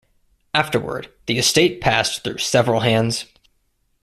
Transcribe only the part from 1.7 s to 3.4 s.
passed through several hands.